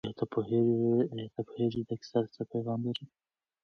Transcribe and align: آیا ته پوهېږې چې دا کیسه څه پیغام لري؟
آیا 0.03 0.13
ته 0.19 0.25
پوهېږې 1.45 1.69
چې 1.73 1.81
دا 1.89 1.95
کیسه 2.01 2.19
څه 2.35 2.41
پیغام 2.51 2.79
لري؟ 2.87 3.05